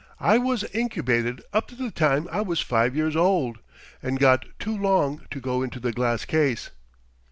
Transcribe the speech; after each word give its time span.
I 0.19 0.39
was 0.39 0.63
incubated 0.73 1.43
up 1.53 1.67
to 1.67 1.75
the 1.75 1.91
time 1.91 2.27
I 2.31 2.41
was 2.41 2.59
five 2.59 2.95
years 2.95 3.15
old, 3.15 3.59
and 4.01 4.17
got 4.19 4.45
too 4.57 4.75
long 4.75 5.27
to 5.29 5.39
go 5.39 5.61
in 5.61 5.69
the 5.69 5.91
glass 5.91 6.25
case." 6.25 6.71